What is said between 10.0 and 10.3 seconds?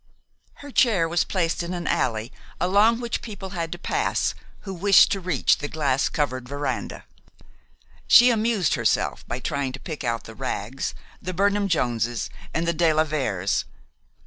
out